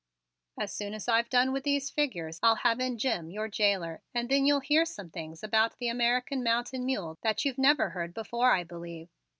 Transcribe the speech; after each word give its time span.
"As 0.59 0.73
soon 0.73 0.95
as 0.95 1.07
I've 1.07 1.29
done 1.29 1.51
with 1.51 1.63
these 1.63 1.91
figures 1.91 2.39
I'll 2.41 2.55
have 2.55 2.79
in 2.79 2.97
Jim, 2.97 3.29
your 3.29 3.47
jailer, 3.47 4.01
and 4.15 4.29
then 4.29 4.47
you'll 4.47 4.61
hear 4.61 4.83
some 4.83 5.11
things 5.11 5.43
about 5.43 5.77
the 5.77 5.89
American 5.89 6.41
mountain 6.43 6.87
mule 6.87 7.19
that 7.21 7.45
you 7.45 7.53
never 7.55 7.91
heard 7.91 8.11
before, 8.15 8.49
I 8.49 8.63
believe." 8.63 9.09